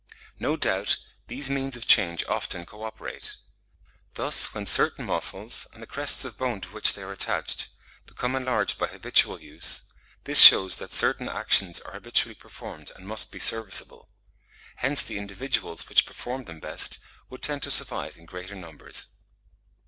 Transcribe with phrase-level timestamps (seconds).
[0.39, 0.97] No doubt
[1.27, 3.35] these means of change often co operate:
[4.15, 7.67] thus when certain muscles, and the crests of bone to which they are attached,
[8.07, 9.83] become enlarged by habitual use,
[10.23, 14.09] this shews that certain actions are habitually performed and must be serviceable.
[14.77, 16.97] Hence the individuals which performed them best,
[17.29, 19.09] would tend to survive in greater numbers.